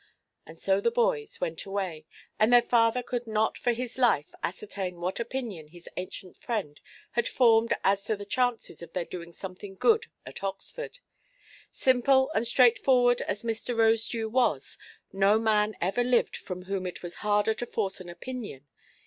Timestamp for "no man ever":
15.13-16.03